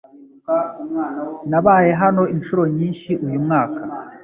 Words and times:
Nabaye 1.49 1.91
hano 2.01 2.23
inshuro 2.33 2.63
nyinshi 2.75 3.09
uyu 3.25 3.39
mwaka. 3.45 3.81